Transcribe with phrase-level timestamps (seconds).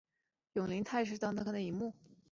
[0.53, 1.93] 永昌陵是宋太祖赵匡胤的陵墓。